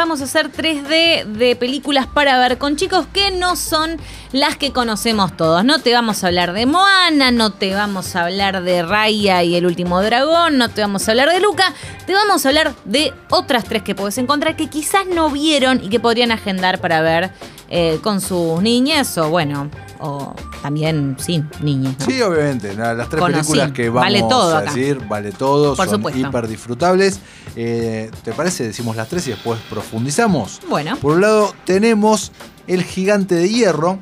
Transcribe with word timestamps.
vamos 0.00 0.22
a 0.22 0.24
hacer 0.24 0.50
3D 0.50 1.26
de 1.26 1.56
películas 1.56 2.06
para 2.06 2.38
ver 2.38 2.56
con 2.56 2.76
chicos 2.76 3.06
que 3.12 3.30
no 3.30 3.54
son 3.54 3.98
las 4.32 4.56
que 4.56 4.72
conocemos 4.72 5.36
todos. 5.36 5.62
No 5.62 5.80
te 5.80 5.92
vamos 5.92 6.24
a 6.24 6.28
hablar 6.28 6.54
de 6.54 6.64
Moana, 6.64 7.30
no 7.30 7.52
te 7.52 7.74
vamos 7.74 8.16
a 8.16 8.24
hablar 8.24 8.62
de 8.62 8.82
Raya 8.82 9.42
y 9.42 9.56
el 9.56 9.66
último 9.66 10.00
dragón, 10.00 10.56
no 10.56 10.70
te 10.70 10.80
vamos 10.80 11.06
a 11.06 11.10
hablar 11.10 11.28
de 11.28 11.40
Luca, 11.40 11.74
te 12.06 12.14
vamos 12.14 12.46
a 12.46 12.48
hablar 12.48 12.74
de 12.86 13.12
otras 13.28 13.64
tres 13.64 13.82
que 13.82 13.94
puedes 13.94 14.16
encontrar 14.16 14.56
que 14.56 14.70
quizás 14.70 15.04
no 15.04 15.28
vieron 15.28 15.84
y 15.84 15.90
que 15.90 16.00
podrían 16.00 16.32
agendar 16.32 16.80
para 16.80 17.02
ver 17.02 17.30
eh, 17.70 17.98
con 18.02 18.20
sus 18.20 18.60
niñas 18.62 19.16
o 19.18 19.28
bueno, 19.30 19.70
o 20.00 20.34
también, 20.62 21.16
sí, 21.18 21.42
niñas. 21.62 21.94
¿no? 22.00 22.04
Sí, 22.06 22.20
obviamente. 22.22 22.74
la- 22.74 22.94
Las 22.94 23.08
tres 23.08 23.20
Conocí. 23.20 23.40
películas 23.52 23.72
que 23.72 23.88
vamos 23.88 24.02
Vale 24.02 24.20
todo 24.22 24.54
a 24.56 24.58
acá. 24.58 24.72
decir, 24.74 25.00
vale 25.08 25.32
todo, 25.32 25.76
Por 25.76 25.86
son 25.86 25.96
supuesto. 25.96 26.20
hiper 26.20 26.48
disfrutables. 26.48 27.20
Eh, 27.56 28.10
¿Te 28.24 28.32
parece? 28.32 28.64
Decimos 28.64 28.96
las 28.96 29.08
tres 29.08 29.26
y 29.26 29.30
después 29.30 29.58
profundizamos. 29.70 30.60
Bueno. 30.68 30.96
Por 30.96 31.14
un 31.14 31.20
lado 31.22 31.54
tenemos 31.64 32.32
El 32.66 32.82
Gigante 32.84 33.34
de 33.34 33.48
Hierro. 33.48 33.98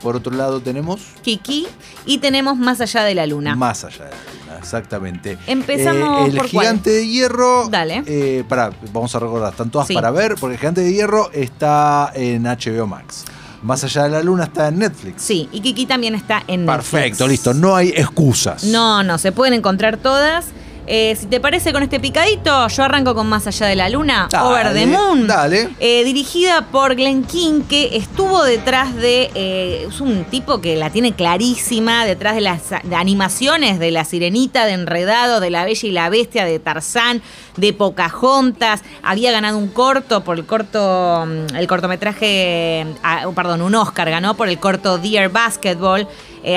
Por 0.00 0.16
otro 0.16 0.32
lado 0.34 0.60
tenemos 0.60 1.00
Kiki 1.22 1.66
y 2.06 2.18
tenemos 2.18 2.56
Más 2.58 2.80
allá 2.80 3.04
de 3.04 3.14
la 3.14 3.26
luna. 3.26 3.54
Más 3.56 3.84
allá 3.84 4.04
de 4.06 4.10
la 4.10 4.16
luna, 4.16 4.41
exactamente. 4.62 5.36
Empezamos 5.46 6.22
Eh, 6.22 6.30
el 6.30 6.36
por 6.36 6.50
cuál? 6.50 6.66
Gigante 6.66 6.90
de 6.90 7.06
Hierro. 7.06 7.68
Dale. 7.68 8.02
Eh, 8.06 8.44
pará, 8.48 8.70
vamos 8.92 9.14
a 9.14 9.18
recordar, 9.18 9.50
están 9.52 9.70
todas 9.70 9.88
Sí. 9.88 9.94
para 9.94 10.10
ver, 10.10 10.36
porque 10.40 10.54
el 10.54 10.60
Gigante 10.60 10.80
de 10.82 10.92
Hierro 10.92 11.30
está 11.32 12.10
en 12.14 12.46
HBO 12.46 12.86
Max. 12.86 13.24
Más 13.62 13.84
allá 13.84 14.04
de 14.04 14.10
la 14.10 14.22
luna 14.22 14.44
está 14.44 14.68
en 14.68 14.78
Netflix. 14.80 15.22
Sí, 15.22 15.48
y 15.52 15.60
Kiki 15.60 15.86
también 15.86 16.14
está 16.16 16.42
en 16.48 16.66
Netflix. 16.66 16.90
Perfecto, 16.90 17.28
listo, 17.28 17.54
no 17.54 17.76
hay 17.76 17.90
excusas. 17.90 18.64
No, 18.64 19.02
no, 19.04 19.18
se 19.18 19.30
pueden 19.30 19.54
encontrar 19.54 19.98
todas. 19.98 20.46
Eh, 20.86 21.16
si 21.18 21.26
te 21.26 21.38
parece 21.40 21.72
con 21.72 21.82
este 21.82 22.00
picadito, 22.00 22.66
yo 22.68 22.82
arranco 22.82 23.14
con 23.14 23.28
Más 23.28 23.46
allá 23.46 23.66
de 23.66 23.76
la 23.76 23.88
luna, 23.88 24.28
Dale, 24.30 24.48
Over 24.48 24.72
the 24.74 24.86
Moon. 24.86 25.26
dale. 25.26 25.68
Eh, 25.78 26.02
dirigida 26.04 26.66
por 26.72 26.96
Glenn 26.96 27.24
King, 27.24 27.62
que 27.68 27.96
estuvo 27.96 28.42
detrás 28.44 28.94
de. 28.96 29.30
eh, 29.34 29.86
es 29.88 30.00
un 30.00 30.24
tipo 30.24 30.60
que 30.60 30.74
la 30.76 30.90
tiene 30.90 31.12
clarísima, 31.12 32.04
detrás 32.04 32.34
de 32.34 32.40
las 32.40 32.70
de 32.82 32.96
animaciones 32.96 33.78
de 33.78 33.90
La 33.92 34.04
Sirenita, 34.04 34.66
de 34.66 34.72
Enredado, 34.72 35.38
de 35.40 35.50
La 35.50 35.64
Bella 35.64 35.88
y 35.88 35.92
la 35.92 36.08
Bestia, 36.10 36.44
de 36.44 36.58
Tarzán, 36.58 37.22
de 37.56 37.72
Pocahontas. 37.72 38.82
Había 39.02 39.30
ganado 39.30 39.58
un 39.58 39.68
corto 39.68 40.24
por 40.24 40.36
el 40.38 40.46
corto. 40.46 41.24
mm, 41.26 41.54
El 41.56 41.66
cortometraje. 41.68 42.86
ah, 43.02 43.26
perdón, 43.34 43.62
un 43.62 43.74
Oscar 43.76 44.10
ganó 44.10 44.34
por 44.34 44.48
el 44.48 44.58
corto 44.58 44.98
Dear 44.98 45.30
Basketball. 45.30 46.06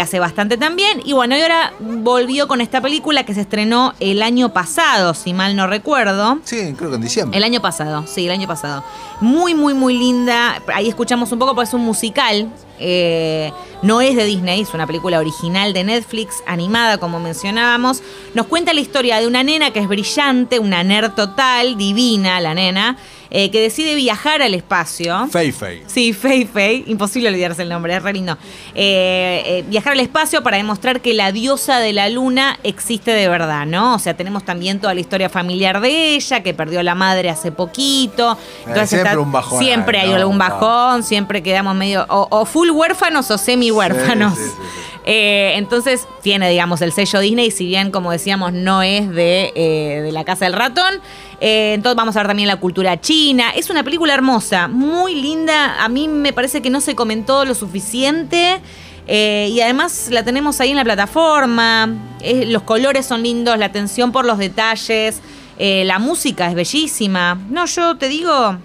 hace 0.02 0.20
bastante 0.20 0.58
también. 0.58 1.00
Y 1.06 1.14
bueno, 1.14 1.38
y 1.38 1.42
ahora 1.42 1.72
volvió 1.80 2.48
con 2.48 2.60
esta 2.60 2.82
película 2.82 3.24
que 3.24 3.36
se 3.36 3.42
estrenó 3.42 3.94
el 4.00 4.24
año 4.26 4.52
pasado, 4.52 5.14
si 5.14 5.34
mal 5.34 5.56
no 5.56 5.68
recuerdo. 5.68 6.40
Sí, 6.44 6.74
creo 6.78 6.90
que 6.90 6.96
en 6.96 7.02
diciembre. 7.02 7.38
El 7.38 7.44
año 7.44 7.62
pasado, 7.62 8.06
sí, 8.08 8.26
el 8.26 8.32
año 8.32 8.48
pasado. 8.48 8.84
Muy, 9.22 9.54
muy, 9.54 9.74
muy 9.74 9.98
linda. 9.98 10.62
Ahí 10.74 10.90
escuchamos 10.90 11.32
un 11.32 11.40
poco 11.40 11.56
porque 11.56 11.68
es 11.68 11.74
un 11.74 11.82
musical. 11.82 12.50
Eh, 12.80 13.52
no 13.82 14.02
es 14.02 14.16
de 14.16 14.26
Disney, 14.26 14.62
es 14.62 14.74
una 14.74 14.88
película 14.88 15.20
original 15.20 15.74
de 15.74 15.84
Netflix, 15.84 16.44
animada, 16.48 16.98
como 16.98 17.20
mencionábamos. 17.20 18.02
Nos 18.34 18.48
cuenta 18.48 18.74
la 18.74 18.82
historia 18.82 19.20
de 19.20 19.28
una 19.28 19.44
nena 19.44 19.72
que 19.72 19.80
es 19.80 19.88
brillante, 19.88 20.60
una 20.60 20.84
nerd 20.84 21.12
total, 21.12 21.78
divina 21.78 22.40
la 22.40 22.54
nena, 22.54 22.98
eh, 23.30 23.52
que 23.52 23.60
decide 23.60 23.96
viajar 23.96 24.42
al 24.42 24.54
espacio. 24.54 25.28
Fei 25.28 25.52
Fei. 25.52 25.84
Sí, 25.88 26.14
Fei 26.14 26.46
Fei, 26.46 26.84
imposible 26.88 27.30
olvidarse 27.30 27.64
el 27.64 27.70
nombre, 27.70 27.96
es 27.96 28.02
re 28.02 28.14
lindo. 28.14 28.38
Eh, 28.74 29.64
viajar 29.68 29.94
al 29.94 30.00
espacio 30.00 30.42
para 30.42 30.58
demostrar 30.58 31.02
que 31.02 31.14
la 31.14 31.32
diosa 31.32 31.80
de 31.80 31.92
la 31.94 32.10
luna 32.10 32.60
existe 32.64 33.12
de 33.12 33.28
verdad, 33.28 33.66
¿no? 33.66 33.96
O 33.96 34.00
sea, 34.00 34.16
tenemos 34.16 34.46
también 34.46 34.80
toda 34.80 34.94
la 34.94 35.00
historia 35.00 35.30
familiar 35.30 35.82
de 35.82 36.16
ella, 36.16 36.44
que 36.44 36.54
perdió 36.54 36.80
a 36.80 36.84
la 36.84 36.96
madre 36.96 37.30
hace 37.30 37.52
poquito. 37.52 38.38
Siempre 38.86 39.18
un 39.18 39.32
bajón 39.32 39.60
Siempre 39.60 40.00
hay 40.00 40.10
no, 40.10 40.16
algún 40.16 40.38
no. 40.38 40.44
bajón, 40.44 41.04
siempre 41.04 41.44
quedamos 41.44 41.76
medio, 41.76 42.06
o, 42.10 42.28
o 42.30 42.46
full 42.46 42.65
huérfanos 42.72 43.30
o 43.32 43.38
semi 43.38 43.72
huérfanos. 43.72 44.38
Sí, 44.38 44.44
sí, 44.44 44.50
sí, 44.50 44.56
sí. 44.56 44.92
Eh, 45.08 45.54
entonces 45.58 46.08
tiene, 46.24 46.50
digamos, 46.50 46.82
el 46.82 46.92
sello 46.92 47.20
Disney, 47.20 47.52
si 47.52 47.68
bien, 47.68 47.92
como 47.92 48.12
decíamos, 48.12 48.54
no 48.54 48.82
es 48.82 49.08
de, 49.12 49.54
eh, 49.56 50.02
de 50.02 50.12
la 50.12 50.24
Casa 50.24 50.46
del 50.46 50.54
Ratón. 50.54 50.96
Eh, 51.42 51.74
entonces 51.76 51.96
vamos 51.96 52.16
a 52.16 52.20
ver 52.20 52.28
también 52.28 52.48
la 52.48 52.56
cultura 52.60 53.00
china. 53.00 53.52
Es 53.56 53.70
una 53.70 53.84
película 53.84 54.14
hermosa, 54.16 54.68
muy 54.68 55.14
linda. 55.14 55.84
A 55.84 55.90
mí 55.90 56.08
me 56.08 56.34
parece 56.34 56.62
que 56.62 56.72
no 56.72 56.82
se 56.82 56.96
comentó 56.96 57.46
lo 57.46 57.54
suficiente. 57.54 58.60
Eh, 59.08 59.50
y 59.52 59.62
además 59.62 60.08
la 60.10 60.24
tenemos 60.24 60.60
ahí 60.60 60.72
en 60.72 60.78
la 60.78 60.84
plataforma. 60.84 61.88
Eh, 62.22 62.46
los 62.48 62.64
colores 62.64 63.06
son 63.06 63.22
lindos, 63.22 63.58
la 63.60 63.68
atención 63.68 64.12
por 64.12 64.26
los 64.26 64.40
detalles. 64.40 65.22
eh, 65.60 65.84
la 65.86 66.00
música 66.00 66.50
es 66.50 66.56
bellísima. 66.56 67.40
No, 67.50 67.66
yo 67.68 67.96
te 67.98 68.08
digo. 68.10 68.58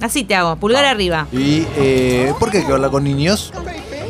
Así 0.00 0.24
te 0.24 0.34
hago, 0.34 0.56
pulgar 0.56 0.84
Ah. 0.84 0.90
arriba. 0.90 1.26
¿Y 1.32 1.66
eh, 1.76 2.34
por 2.38 2.50
qué 2.50 2.58
hay 2.58 2.64
que 2.64 2.72
verla 2.72 2.90
con 2.90 3.04
niños? 3.04 3.52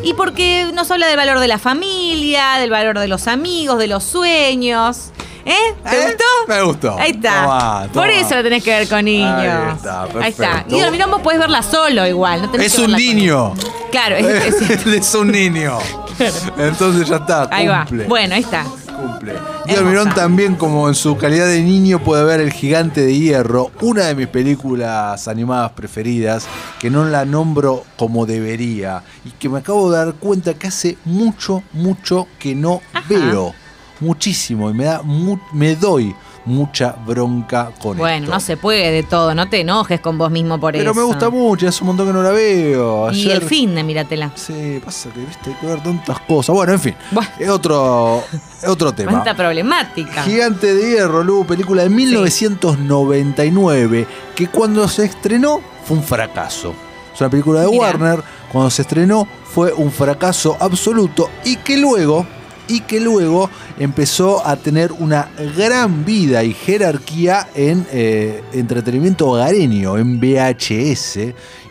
Y 0.03 0.15
porque 0.15 0.71
nos 0.75 0.91
habla 0.91 1.07
del 1.09 1.17
valor 1.17 1.39
de 1.41 1.49
la 1.49 1.59
familia, 1.59 2.55
del 2.59 2.71
valor 2.71 2.99
de 2.99 3.09
los 3.09 3.27
amigos, 3.27 3.79
de 3.79 3.87
los 3.89 4.05
sueños. 4.05 5.11
¿Eh? 5.45 5.55
¿Te 5.89 5.97
¿Eh? 5.97 6.03
gustó? 6.07 6.25
Me 6.49 6.63
gustó. 6.63 6.99
Ahí 6.99 7.11
está. 7.13 7.43
Tomá, 7.43 7.89
Por 7.93 8.11
eso 8.11 8.35
la 8.35 8.43
tenés 8.43 8.65
que 8.65 8.71
ver 8.71 8.89
con 8.89 9.05
niños. 9.05 9.31
Ahí 9.33 9.75
está, 9.77 10.03
Ahí 10.03 10.31
está. 10.31 10.51
perfecto. 10.65 10.77
Y 10.89 10.91
mirá, 10.91 11.07
vos 11.07 11.21
podés 11.23 11.39
verla 11.39 11.63
solo 11.63 12.05
igual. 12.07 12.43
No 12.43 12.51
tenés 12.51 12.67
Es 12.69 12.75
que 12.75 12.81
un 12.83 12.91
con- 12.91 12.97
niño. 13.01 13.55
Claro, 13.93 14.17
es, 14.17 14.27
es- 14.71 14.87
es 14.87 15.15
un 15.15 15.31
niño. 15.31 15.79
Entonces 16.59 17.09
ya 17.09 17.17
está. 17.17 17.49
ahí 17.53 17.67
va. 17.69 17.87
Bueno, 18.09 18.35
ahí 18.35 18.43
está. 18.43 18.65
Cumple. 19.07 19.33
Guido 19.67 19.85
Mirón 19.85 20.15
también, 20.15 20.55
como 20.57 20.89
en 20.89 20.95
su 20.95 21.17
calidad 21.17 21.47
de 21.47 21.63
niño, 21.63 22.03
puede 22.03 22.25
ver 22.25 22.41
El 22.41 22.53
Gigante 22.53 23.01
de 23.03 23.17
Hierro, 23.19 23.71
una 23.81 24.05
de 24.05 24.15
mis 24.15 24.27
películas 24.29 25.29
animadas 25.29 25.73
preferidas, 25.73 26.47
que 26.79 26.91
no 26.91 27.05
la 27.05 27.25
nombro 27.25 27.85
como 27.97 28.27
debería, 28.27 29.03
y 29.25 29.31
que 29.31 29.49
me 29.49 29.59
acabo 29.59 29.91
de 29.91 29.99
dar 29.99 30.15
cuenta 30.15 30.55
que 30.55 30.69
hace 30.69 30.97
mucho, 31.05 31.63
mucho 31.73 32.27
que 32.39 32.55
no 32.55 32.81
Ajá. 32.93 33.05
veo. 33.09 33.55
Muchísimo, 33.99 34.69
y 34.71 34.75
me 34.75 34.85
da 34.85 35.01
mu- 35.03 35.39
me 35.55 35.75
doy 35.75 36.15
mucha 36.47 36.95
bronca 37.05 37.71
con 37.81 37.99
Bueno, 37.99 38.25
esto. 38.25 38.31
no 38.35 38.41
se 38.41 38.57
puede 38.57 38.91
de 38.93 39.03
todo. 39.03 39.35
No 39.35 39.49
te 39.49 39.61
enojes 39.61 40.01
con 40.01 40.17
vos 40.17 40.31
mismo 40.31 40.59
por 40.59 40.73
Pero 40.73 40.93
eso. 40.93 41.01
me 41.01 41.05
gusta 41.05 41.29
mucho, 41.29 41.69
hace 41.69 41.83
un 41.83 41.89
montón 41.89 42.07
que 42.07 42.13
no 42.13 42.23
la 42.23 42.31
veo. 42.31 43.11
Y 43.13 43.27
Ayer- 43.27 43.33
el 43.37 43.43
fin 43.43 43.75
de 43.75 43.83
Míratela. 43.83 44.31
Sí, 44.37 44.81
pasa 44.85 45.11
que 45.11 45.21
viste, 45.21 45.51
hay 45.51 45.57
que 45.57 45.67
ver 45.67 45.83
tantas 45.83 46.21
cosas. 46.21 46.55
Bueno, 46.55 46.73
en 46.73 46.81
fin, 46.81 46.95
Bueno. 47.11 47.29
es 47.39 47.49
otro, 47.51 48.23
otro 48.67 48.93
tema. 48.93 49.11
Cuánta 49.13 49.35
problemática. 49.37 50.23
Gigante 50.23 50.75
de 50.75 50.91
Hierro, 50.91 51.23
Lu, 51.25 51.45
película 51.45 51.83
de 51.83 51.91
1999, 51.91 54.07
que 54.35 54.47
cuando 54.49 54.89
se 54.89 55.05
estrenó 55.05 55.61
fue 55.85 55.97
un 55.99 56.03
fracaso. 56.03 56.75
Es 57.15 57.21
una 57.21 57.31
película 57.31 57.61
de 57.63 57.69
Mirá. 57.69 57.79
Warner, 57.81 58.23
cuando 58.53 58.71
se 58.71 58.83
estrenó 58.83 59.27
fue 59.45 59.73
un 59.73 59.91
fracaso 59.91 60.57
absoluto 60.61 61.31
y 61.45 61.57
que 61.57 61.77
luego, 61.79 62.27
y 62.69 62.81
que 62.81 63.01
luego 63.01 63.51
empezó 63.79 64.47
a 64.47 64.57
tener 64.57 64.93
una 64.93 65.29
gran 65.57 66.05
vida 66.05 66.43
y 66.45 66.53
jerarquía 66.53 67.49
en 67.55 67.87
eh, 67.93 68.43
entretenimiento 68.53 69.29
hogareño, 69.29 69.97
en 69.99 70.19
VHS, 70.21 71.19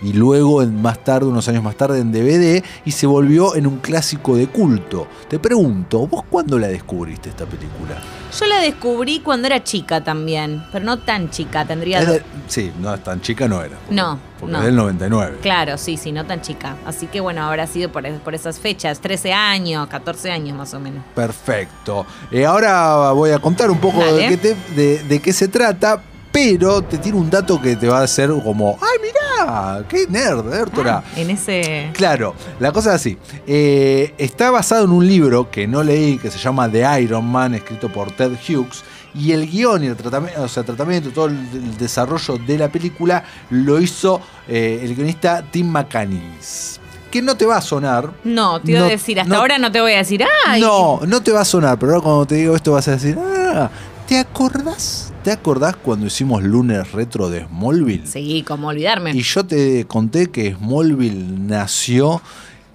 y 0.01 0.13
luego 0.13 0.61
en, 0.61 0.81
más 0.81 1.03
tarde, 1.03 1.28
unos 1.28 1.47
años 1.47 1.63
más 1.63 1.75
tarde, 1.75 2.00
en 2.00 2.11
DVD, 2.11 2.63
y 2.85 2.91
se 2.91 3.07
volvió 3.07 3.56
en 3.56 3.67
un 3.67 3.78
clásico 3.78 4.35
de 4.35 4.47
culto. 4.47 5.07
Te 5.28 5.39
pregunto, 5.39 6.06
¿vos 6.07 6.23
cuándo 6.29 6.59
la 6.59 6.67
descubriste 6.67 7.29
esta 7.29 7.45
película? 7.45 8.01
Yo 8.38 8.45
la 8.47 8.59
descubrí 8.59 9.22
cuando 9.22 9.47
era 9.47 9.63
chica 9.63 10.03
también, 10.03 10.63
pero 10.72 10.83
no 10.85 11.00
tan 11.00 11.29
chica, 11.29 11.66
tendría... 11.66 12.03
De- 12.06 12.22
sí, 12.47 12.72
no 12.79 12.97
tan 13.00 13.22
chica, 13.22 13.47
no 13.47 13.62
era. 13.62 13.77
No, 13.89 14.19
Porque 14.45 14.51
no. 14.53 14.59
es 14.59 14.66
del 14.66 14.75
99. 14.75 15.38
Claro, 15.41 15.78
sí, 15.78 15.97
sí, 15.97 16.11
no 16.11 16.25
tan 16.25 16.41
chica. 16.41 16.75
Así 16.85 17.07
que 17.07 17.19
bueno, 17.19 17.44
habrá 17.44 17.67
sido 17.67 17.91
por, 17.91 18.07
por 18.19 18.33
esas 18.35 18.59
fechas, 18.59 19.00
13 19.00 19.33
años, 19.33 19.88
14 19.88 20.31
años 20.31 20.57
más 20.57 20.73
o 20.73 20.79
menos. 20.79 21.03
Perfecto. 21.13 22.06
Eh, 22.31 22.45
ahora 22.45 23.11
voy 23.11 23.31
a 23.31 23.39
contar 23.39 23.69
un 23.69 23.79
poco 23.79 24.00
de 24.03 24.28
qué, 24.29 24.38
te- 24.38 24.56
de- 24.75 25.03
de 25.03 25.19
qué 25.22 25.33
se 25.33 25.47
trata, 25.47 26.01
pero 26.31 26.81
te 26.81 26.97
tiro 26.97 27.17
un 27.17 27.29
dato 27.29 27.61
que 27.61 27.75
te 27.75 27.88
va 27.88 28.00
a 28.00 28.03
hacer 28.03 28.29
como, 28.44 28.78
¡ay, 28.81 29.00
mirá! 29.01 29.83
¡Qué 29.88 30.06
nerd, 30.09 30.53
Hértora! 30.53 31.03
Ah, 31.06 31.19
en 31.19 31.30
ese... 31.30 31.89
Claro, 31.94 32.36
la 32.59 32.71
cosa 32.71 32.89
es 32.89 32.95
así. 32.95 33.18
Eh, 33.48 34.13
está 34.18 34.51
basado 34.51 34.86
en 34.86 34.91
un 34.91 35.07
libro 35.07 35.50
que 35.50 35.68
no 35.68 35.81
leí, 35.83 36.18
que 36.18 36.30
se 36.31 36.38
llama 36.39 36.69
The 36.69 37.01
Iron 37.01 37.25
Man, 37.25 37.53
escrito 37.56 37.89
por 37.89 38.12
Ted 38.12 38.31
Hughes. 38.48 38.83
Y 39.17 39.31
el 39.31 39.50
guion 39.50 39.83
y 39.83 39.88
el 39.88 39.95
tratamiento, 39.95 40.41
o 40.44 40.47
sea, 40.47 40.63
tratamiento, 40.63 41.09
todo 41.12 41.27
el, 41.27 41.77
desarrollo 41.77 42.38
de 42.38 42.57
la 42.57 42.69
película 42.69 43.23
lo 43.50 43.79
hizo 43.79 44.19
eh, 44.47 44.79
el 44.83 44.95
guionista 44.95 45.44
Tim 45.50 45.67
McCannis. 45.67 46.79
Que 47.09 47.21
no 47.21 47.38
te 47.38 47.45
va 47.45 47.57
a 47.57 47.62
sonar. 47.62 48.12
No, 48.25 48.59
te 48.62 48.71
iba 48.71 48.81
No, 48.81 48.85
a 48.88 48.89
decir, 48.89 49.19
hasta 49.21 49.33
no- 49.33 49.39
ahora 49.39 49.57
no 49.57 49.71
te 49.71 49.79
voy 49.79 49.94
a 49.94 49.97
decir, 50.00 50.21
¡ay! 50.45 50.59
No, 50.59 51.00
no 51.07 51.21
te 51.23 51.31
va 51.31 51.41
a 51.41 51.45
sonar, 51.45 51.79
pero 51.79 51.94
ahora 51.94 52.03
cuando 52.03 52.25
te 52.25 52.35
digo 52.35 52.56
esto 52.56 52.73
vas 52.73 52.88
a 52.89 52.91
decir, 52.91 53.17
ah, 53.17 53.69
¿te 54.07 54.17
acordás? 54.19 55.13
¿Te 55.23 55.31
acordás 55.31 55.75
cuando 55.77 56.06
hicimos 56.07 56.44
lunes 56.44 56.91
retro 56.91 57.29
de 57.29 57.45
Smallville? 57.47 58.06
Sí, 58.06 58.44
como 58.45 58.67
olvidarme. 58.67 59.12
Y 59.12 59.21
yo 59.21 59.45
te 59.45 59.85
conté 59.88 60.29
que 60.29 60.53
Smallville 60.56 61.39
nació 61.47 62.21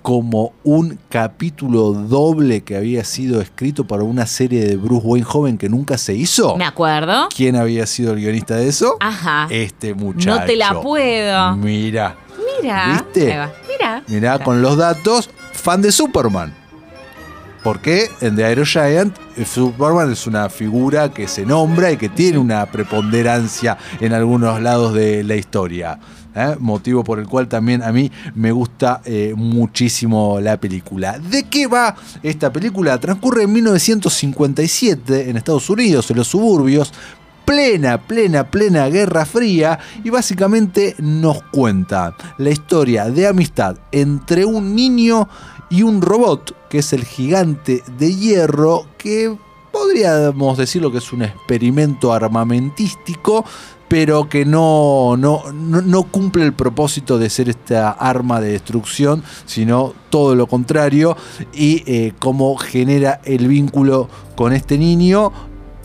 como 0.02 0.52
un 0.64 0.98
capítulo 1.08 1.92
doble 1.92 2.62
que 2.62 2.76
había 2.76 3.04
sido 3.04 3.40
escrito 3.40 3.86
para 3.86 4.02
una 4.02 4.26
serie 4.26 4.64
de 4.66 4.76
Bruce 4.76 5.06
Wayne 5.06 5.24
joven 5.24 5.58
que 5.58 5.68
nunca 5.68 5.98
se 5.98 6.14
hizo? 6.14 6.56
Me 6.56 6.64
acuerdo. 6.64 7.28
¿Quién 7.34 7.56
había 7.56 7.86
sido 7.86 8.12
el 8.12 8.20
guionista 8.20 8.56
de 8.56 8.68
eso? 8.68 8.96
Ajá. 9.00 9.46
Este 9.50 9.94
muchacho. 9.94 10.40
No 10.40 10.44
te 10.44 10.56
la 10.56 10.80
puedo. 10.80 11.56
Mira. 11.56 12.16
Mira. 12.62 12.92
¿Viste? 12.92 13.26
Mira. 13.68 14.02
Mirá, 14.06 14.38
con 14.38 14.62
los 14.62 14.76
datos, 14.76 15.30
fan 15.52 15.82
de 15.82 15.92
Superman. 15.92 16.54
Porque 17.62 18.10
en 18.22 18.36
The 18.36 18.44
Aero 18.44 18.64
Giant, 18.64 19.14
eh, 19.36 19.44
Superman 19.44 20.10
es 20.10 20.26
una 20.26 20.48
figura 20.48 21.10
que 21.10 21.28
se 21.28 21.44
nombra 21.44 21.92
y 21.92 21.98
que 21.98 22.08
tiene 22.08 22.38
una 22.38 22.64
preponderancia 22.66 23.76
en 24.00 24.14
algunos 24.14 24.60
lados 24.62 24.94
de 24.94 25.22
la 25.24 25.36
historia. 25.36 25.98
¿Eh? 26.34 26.56
Motivo 26.58 27.04
por 27.04 27.18
el 27.18 27.26
cual 27.26 27.48
también 27.48 27.82
a 27.82 27.92
mí 27.92 28.10
me 28.34 28.52
gusta 28.52 29.00
eh, 29.04 29.32
muchísimo 29.36 30.40
la 30.40 30.58
película. 30.58 31.18
¿De 31.18 31.44
qué 31.44 31.66
va 31.66 31.94
esta 32.22 32.52
película? 32.52 32.98
Transcurre 32.98 33.44
en 33.44 33.52
1957 33.52 35.30
en 35.30 35.36
Estados 35.36 35.68
Unidos, 35.70 36.10
en 36.10 36.16
los 36.16 36.28
suburbios, 36.28 36.92
plena, 37.44 37.98
plena, 37.98 38.48
plena 38.48 38.88
Guerra 38.88 39.24
Fría 39.24 39.78
y 40.04 40.10
básicamente 40.10 40.94
nos 40.98 41.42
cuenta 41.42 42.14
la 42.38 42.50
historia 42.50 43.10
de 43.10 43.26
amistad 43.26 43.76
entre 43.90 44.44
un 44.44 44.74
niño 44.74 45.28
y 45.68 45.82
un 45.82 46.02
robot, 46.02 46.68
que 46.68 46.78
es 46.78 46.92
el 46.92 47.04
gigante 47.04 47.82
de 47.98 48.14
hierro, 48.14 48.86
que 48.98 49.36
podríamos 49.72 50.58
decirlo 50.58 50.90
que 50.92 50.98
es 50.98 51.12
un 51.12 51.22
experimento 51.22 52.12
armamentístico, 52.12 53.44
pero 53.90 54.28
que 54.28 54.44
no, 54.44 55.16
no, 55.18 55.50
no, 55.50 56.02
cumple 56.04 56.44
el 56.44 56.52
propósito 56.52 57.18
de 57.18 57.28
ser 57.28 57.48
esta 57.48 57.90
arma 57.90 58.40
de 58.40 58.52
destrucción, 58.52 59.24
sino 59.46 59.94
todo 60.10 60.36
lo 60.36 60.46
contrario, 60.46 61.16
y 61.52 61.82
eh, 61.86 62.12
cómo 62.20 62.56
genera 62.56 63.20
el 63.24 63.48
vínculo 63.48 64.08
con 64.36 64.52
este 64.52 64.78
niño, 64.78 65.32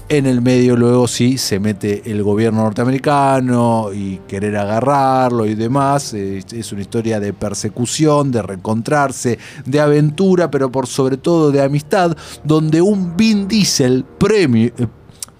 en 0.07 0.27
el 0.27 0.43
medio 0.43 0.75
luego 0.75 1.07
sí 1.07 1.39
se 1.39 1.59
mete 1.59 2.03
el 2.11 2.21
gobierno 2.21 2.61
norteamericano 2.61 3.89
y 3.91 4.19
querer 4.27 4.55
agarrarlo 4.55 5.47
y 5.47 5.55
demás. 5.55 6.13
Es, 6.13 6.71
una 6.71 6.81
historia 6.81 7.19
de 7.19 7.33
persecución, 7.33 8.31
de 8.31 8.43
reencontrarse, 8.43 9.39
de 9.65 9.79
aventura, 9.79 10.51
pero 10.51 10.71
por 10.71 10.85
sobre 10.85 11.17
todo 11.17 11.49
de 11.49 11.63
amistad, 11.63 12.15
donde 12.43 12.83
un 12.83 13.17
Vin 13.17 13.47
Diesel 13.47 14.05
premio, 14.19 14.71
eh, 14.77 14.85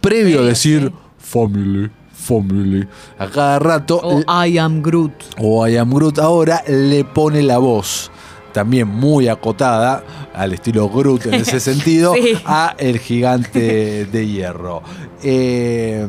previo 0.02 0.40
a 0.40 0.46
decir 0.46 0.92
family, 1.20 1.92
family, 2.26 2.88
a 3.20 3.28
cada 3.28 3.60
rato 3.60 4.00
O 4.04 4.20
I 4.46 4.58
am 4.58 4.82
Groot. 4.82 5.12
o 5.40 5.68
I 5.68 5.78
Am 5.78 5.92
Groot 5.94 6.20
ahora 6.20 6.64
le 6.68 7.04
pone 7.06 7.42
la 7.44 7.58
voz 7.60 8.10
también 8.54 8.88
muy 8.88 9.28
acotada 9.28 10.04
al 10.34 10.54
estilo 10.54 10.90
Groot 10.90 11.26
en 11.28 11.36
ese 11.36 11.60
sentido 11.70 12.14
Sí. 12.16 12.38
a 12.46 12.74
el 12.78 13.00
gigante 13.00 14.06
de 14.06 14.28
hierro 14.28 14.82
Eh, 15.24 16.08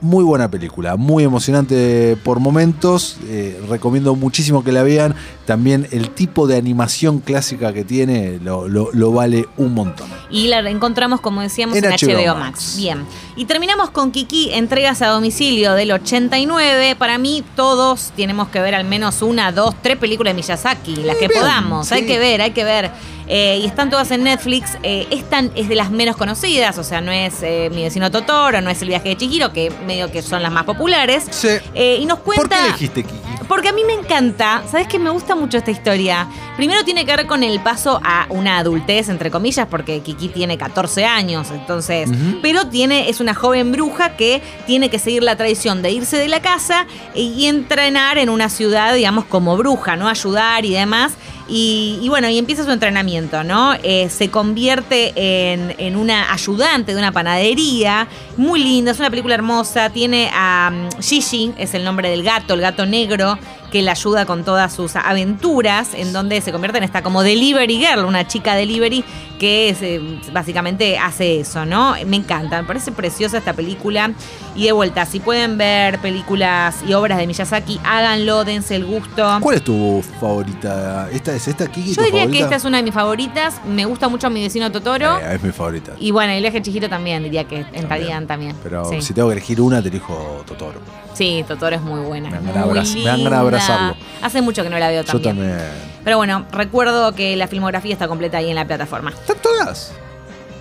muy 0.00 0.24
buena 0.24 0.50
película, 0.50 0.96
muy 0.96 1.24
emocionante 1.24 2.16
por 2.24 2.40
momentos. 2.40 3.16
eh, 3.28 3.60
recomiendo 3.68 4.14
muchísimo 4.14 4.64
que 4.64 4.72
la 4.72 4.82
vean. 4.82 5.14
También 5.46 5.86
el 5.90 6.10
tipo 6.10 6.46
de 6.46 6.56
animación 6.56 7.18
clásica 7.20 7.72
que 7.72 7.84
tiene 7.84 8.38
lo, 8.42 8.68
lo- 8.68 8.90
lo 8.92 9.12
vale 9.12 9.46
un 9.56 9.74
montón. 9.74 10.08
Y 10.30 10.46
la 10.48 10.60
encontramos, 10.70 11.20
como 11.20 11.40
decíamos, 11.40 11.76
En 11.76 11.84
en, 11.84 11.90
HBO 11.92 12.18
HBO, 12.18 12.34
Max. 12.36 12.50
Max. 12.50 12.76
Bien. 12.76 13.04
Y 13.36 13.44
terminamos 13.46 13.90
con 13.90 14.10
Kiki, 14.12 14.50
entregas 14.52 15.02
a 15.02 15.08
domicilio 15.08 15.72
del 15.74 15.92
89. 15.92 16.96
Para 16.96 17.18
mí, 17.18 17.42
todos 17.56 18.12
tenemos 18.16 18.48
que 18.48 18.60
ver 18.60 18.74
al 18.74 18.84
menos 18.84 19.22
una, 19.22 19.50
dos, 19.52 19.74
tres 19.82 19.96
películas 19.96 20.32
de 20.34 20.36
Miyazaki, 20.42 20.96
las 20.96 21.16
que 21.16 21.28
Bien, 21.28 21.40
podamos. 21.40 21.88
sí. 21.88 21.94
Hay 21.94 22.06
que 22.06 22.18
ver, 22.18 22.40
hay 22.42 22.50
que 22.52 22.64
ver. 22.64 22.90
Eh, 23.32 23.60
y 23.62 23.66
están 23.66 23.90
todas 23.90 24.10
en 24.10 24.24
Netflix. 24.24 24.76
Eh, 24.82 25.06
esta 25.10 25.44
es 25.54 25.68
de 25.68 25.76
las 25.76 25.92
menos 25.92 26.16
conocidas, 26.16 26.76
o 26.78 26.84
sea, 26.84 27.00
no 27.00 27.12
es 27.12 27.42
eh, 27.42 27.70
Mi 27.72 27.84
vecino 27.84 28.10
Totoro, 28.10 28.60
no 28.60 28.70
es 28.70 28.82
El 28.82 28.88
viaje 28.88 29.10
de 29.10 29.16
Chihiro, 29.16 29.52
que 29.52 29.72
medio 29.86 30.10
que 30.10 30.20
son 30.20 30.42
las 30.42 30.50
más 30.50 30.64
populares. 30.64 31.26
Sí. 31.30 31.48
Y 31.74 32.04
nos 32.06 32.18
cuenta. 32.18 32.42
¿Por 32.42 32.48
qué 32.48 32.58
elegiste 32.58 33.04
Kiki? 33.04 33.30
Porque 33.46 33.68
a 33.68 33.72
mí 33.72 33.82
me 33.84 33.94
encanta, 33.94 34.62
¿sabes 34.70 34.86
qué? 34.86 34.98
Me 34.98 35.10
gusta 35.10 35.34
mucho 35.34 35.58
esta 35.58 35.72
historia. 35.72 36.28
Primero 36.56 36.84
tiene 36.84 37.04
que 37.04 37.16
ver 37.16 37.26
con 37.26 37.42
el 37.42 37.58
paso 37.60 38.00
a 38.04 38.26
una 38.28 38.58
adultez, 38.58 39.08
entre 39.08 39.30
comillas, 39.30 39.66
porque 39.68 40.00
Kiki 40.02 40.28
tiene 40.28 40.56
14 40.56 41.04
años, 41.04 41.50
entonces. 41.50 42.08
Pero 42.42 42.68
tiene, 42.68 43.08
es 43.08 43.18
una 43.18 43.34
joven 43.34 43.72
bruja 43.72 44.16
que 44.16 44.40
tiene 44.66 44.88
que 44.88 45.00
seguir 45.00 45.24
la 45.24 45.34
tradición 45.34 45.82
de 45.82 45.90
irse 45.90 46.16
de 46.16 46.28
la 46.28 46.40
casa 46.40 46.86
y 47.12 47.46
entrenar 47.46 48.18
en 48.18 48.28
una 48.28 48.48
ciudad, 48.48 48.94
digamos, 48.94 49.24
como 49.24 49.56
bruja, 49.56 49.96
¿no? 49.96 50.08
Ayudar 50.08 50.64
y 50.64 50.70
demás. 50.70 51.14
Y, 51.52 52.06
bueno, 52.08 52.28
y 52.28 52.38
empieza 52.38 52.64
su 52.64 52.70
entrenamiento, 52.70 53.42
¿no? 53.42 53.74
Eh, 53.82 54.08
se 54.08 54.30
convierte 54.30 55.12
en, 55.16 55.74
en 55.78 55.96
una 55.96 56.32
ayudante 56.32 56.92
de 56.92 56.98
una 56.98 57.10
panadería, 57.10 58.06
muy 58.36 58.62
linda, 58.62 58.92
es 58.92 59.00
una 59.00 59.10
película 59.10 59.34
hermosa, 59.34 59.90
tiene 59.90 60.30
a 60.32 60.70
um, 60.72 61.02
Gigi, 61.02 61.52
es 61.58 61.74
el 61.74 61.82
nombre 61.82 62.08
del 62.08 62.22
gato, 62.22 62.54
el 62.54 62.60
gato 62.60 62.86
negro, 62.86 63.36
que 63.70 63.82
le 63.82 63.90
ayuda 63.90 64.26
con 64.26 64.44
todas 64.44 64.72
sus 64.72 64.96
aventuras, 64.96 65.94
en 65.94 66.12
donde 66.12 66.40
se 66.40 66.52
convierte 66.52 66.78
en 66.78 66.84
esta 66.84 67.02
como 67.02 67.22
delivery 67.22 67.78
girl, 67.78 68.04
una 68.04 68.26
chica 68.26 68.54
delivery 68.54 69.04
que 69.38 69.74
eh, 69.80 70.20
básicamente 70.32 70.98
hace 70.98 71.40
eso, 71.40 71.64
¿no? 71.64 71.94
Me 72.06 72.16
encanta, 72.16 72.60
me 72.60 72.66
parece 72.66 72.92
preciosa 72.92 73.38
esta 73.38 73.54
película. 73.54 74.12
Y 74.60 74.64
de 74.64 74.72
vuelta, 74.72 75.06
si 75.06 75.20
pueden 75.20 75.56
ver 75.56 75.98
películas 76.00 76.84
y 76.86 76.92
obras 76.92 77.16
de 77.16 77.26
Miyazaki, 77.26 77.80
háganlo, 77.82 78.44
dense 78.44 78.76
el 78.76 78.84
gusto. 78.84 79.38
¿Cuál 79.40 79.56
es 79.56 79.64
tu 79.64 80.04
favorita? 80.20 81.08
¿Esta 81.10 81.34
es 81.34 81.48
esta 81.48 81.66
Kiki? 81.66 81.94
Yo 81.94 82.02
diría 82.02 82.20
favorita? 82.20 82.30
que 82.36 82.44
esta 82.44 82.56
es 82.56 82.64
una 82.66 82.76
de 82.76 82.82
mis 82.82 82.92
favoritas. 82.92 83.58
Me 83.64 83.86
gusta 83.86 84.10
mucho 84.10 84.28
mi 84.28 84.42
vecino 84.42 84.70
Totoro. 84.70 85.18
Eh, 85.18 85.36
es 85.36 85.42
mi 85.42 85.50
favorita. 85.50 85.92
Y 85.98 86.10
bueno, 86.10 86.34
el 86.34 86.42
de 86.42 86.60
Chihiro 86.60 86.90
también, 86.90 87.22
diría 87.22 87.44
que 87.44 87.64
entrarían 87.72 88.26
también. 88.26 88.54
Pero 88.62 88.84
sí. 88.84 89.00
si 89.00 89.14
tengo 89.14 89.28
que 89.28 89.36
elegir 89.36 89.62
una, 89.62 89.80
te 89.80 89.88
elijo 89.88 90.44
Totoro. 90.46 90.80
Sí, 91.14 91.42
Totoro 91.48 91.76
es 91.76 91.82
muy 91.82 92.00
buena. 92.00 92.28
Me 92.28 92.52
dan 92.52 92.68
ganas 92.74 92.94
de 92.94 93.34
abrazarlo. 93.34 93.96
Hace 94.20 94.42
mucho 94.42 94.62
que 94.62 94.68
no 94.68 94.78
la 94.78 94.90
veo 94.90 95.04
Yo 95.04 95.22
también. 95.22 95.36
también. 95.36 95.58
Pero 96.04 96.18
bueno, 96.18 96.44
recuerdo 96.52 97.14
que 97.14 97.34
la 97.34 97.48
filmografía 97.48 97.94
está 97.94 98.08
completa 98.08 98.36
ahí 98.36 98.50
en 98.50 98.56
la 98.56 98.66
plataforma. 98.66 99.08
¿Están 99.08 99.38
todas? 99.40 99.94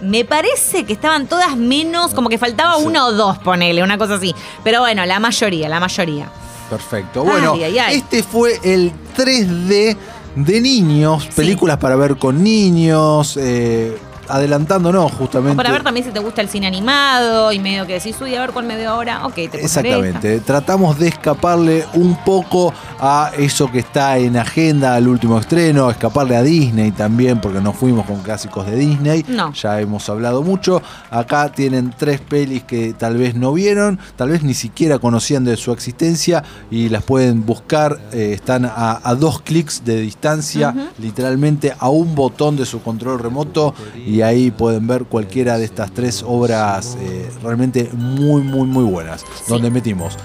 Me 0.02 0.24
parece 0.26 0.86
que 0.86 0.94
estaban 0.94 1.28
todas 1.28 1.58
menos, 1.58 2.14
como 2.14 2.30
que 2.30 2.38
faltaba 2.38 2.78
una 2.78 3.06
o 3.06 3.12
dos, 3.12 3.38
ponele, 3.40 3.84
una 3.84 3.98
cosa 3.98 4.16
así. 4.16 4.34
Pero 4.64 4.80
bueno, 4.82 5.06
la 5.06 5.20
mayoría, 5.20 5.68
la 5.68 5.80
mayoría. 5.80 6.30
Perfecto. 6.70 7.24
Bueno, 7.24 7.54
Ay, 7.56 7.64
ay, 7.64 7.80
ay. 7.80 7.98
este 7.98 8.24
fue 8.24 8.60
el 8.64 8.92
3D 9.18 9.98
de 10.36 10.62
niños, 10.62 11.28
películas 11.36 11.78
para 11.78 11.96
ver 11.96 12.16
con 12.18 12.44
niños, 12.44 13.36
eh, 13.42 13.98
adelantándonos 14.30 15.12
justamente. 15.12 15.54
O 15.54 15.58
para 15.58 15.72
ver 15.72 15.84
también 15.84 16.06
si 16.06 16.12
te 16.12 16.20
gusta 16.20 16.42
el 16.42 16.50
cine 16.50 16.68
animado 16.68 17.52
y 17.52 17.60
medio 17.60 17.86
que 17.88 17.94
decís, 17.94 18.16
uy, 18.22 18.36
a 18.36 18.42
ver 18.42 18.52
cuál 18.52 18.66
me 18.66 18.76
veo 18.76 18.92
ahora. 18.92 19.26
Ok, 19.26 19.36
te 19.36 19.44
esta. 19.46 19.58
Exactamente. 19.60 20.40
Tratamos 20.42 21.00
de 21.00 21.08
escaparle 21.10 21.86
un 21.96 22.16
poco 22.24 22.74
a 23.00 23.32
eso 23.38 23.72
que 23.72 23.80
está 23.80 24.18
en 24.18 24.38
agenda, 24.38 24.96
al 24.96 25.08
último 25.08 25.40
estreno, 25.40 25.90
escaparle 25.90 26.36
a 26.36 26.44
Disney 26.44 26.92
también, 26.92 27.42
porque 27.42 27.62
nos 27.62 27.76
fuimos 27.76 28.06
con 28.06 28.22
clásicos 28.22 28.66
de 28.66 28.76
Disney. 28.76 29.26
No. 29.28 29.54
Ya 29.54 29.80
hemos 29.80 30.10
hablado 30.10 30.44
mucho. 30.44 30.82
Acá 31.10 31.52
tienen 31.52 31.94
tres 31.98 32.22
pelis 32.22 32.64
que 32.64 32.94
tal 32.94 33.18
vez 33.18 33.36
no 33.36 33.54
vieron, 33.54 34.00
tal 34.16 34.30
vez 34.30 34.44
ni 34.44 34.54
siquiera 34.54 35.00
conocían 35.00 35.44
de 35.44 35.58
su 35.58 35.72
existencia 35.72 36.44
y 36.70 36.90
las 36.90 37.04
pueden 37.04 37.46
buscar. 37.46 38.00
eh, 38.12 38.34
están 38.34 38.66
a, 38.66 39.00
a 39.04 39.16
dos 39.16 39.42
clics 39.42 39.84
de 39.86 40.02
distancia, 40.02 40.74
literalmente 40.98 41.74
a 41.78 41.90
un 41.90 42.16
botón 42.16 42.56
de 42.56 42.66
su 42.66 42.82
control 42.82 43.20
remoto 43.20 43.74
y 44.06 44.19
ahí 44.22 44.52
pueden 44.52 44.88
ver 44.88 45.06
cualquiera 45.06 45.58
de 45.58 45.66
estas 45.66 45.92
tres 45.92 46.24
obras 46.26 46.98
eh, 47.02 47.30
realmente 47.44 47.90
muy, 47.94 48.42
muy, 48.42 48.68
muy 48.68 48.84
buenas. 48.84 49.26
Donde 49.48 49.70
metimos 49.70 50.18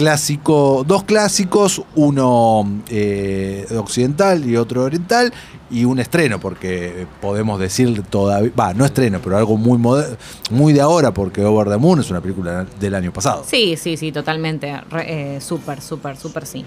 clásico, 0.00 0.82
dos 0.86 1.04
clásicos, 1.04 1.82
uno 1.94 2.66
eh, 2.88 3.66
occidental 3.76 4.48
y 4.48 4.56
otro 4.56 4.84
oriental, 4.84 5.30
y 5.70 5.84
un 5.84 6.00
estreno, 6.00 6.40
porque 6.40 7.06
podemos 7.20 7.60
decir 7.60 8.02
todavía, 8.04 8.50
va, 8.58 8.72
no 8.72 8.86
estreno, 8.86 9.20
pero 9.22 9.36
algo 9.36 9.58
muy 9.58 9.78
muy 10.50 10.72
de 10.72 10.80
ahora, 10.80 11.12
porque 11.12 11.44
Over 11.44 11.68
the 11.68 11.76
Moon 11.76 12.00
es 12.00 12.10
una 12.10 12.22
película 12.22 12.66
del 12.80 12.94
año 12.94 13.12
pasado. 13.12 13.44
Sí, 13.46 13.76
sí, 13.76 13.98
sí, 13.98 14.10
totalmente. 14.10 14.74
Eh, 15.04 15.38
súper, 15.40 15.80
súper, 15.80 16.16
súper 16.16 16.46
sí. 16.46 16.64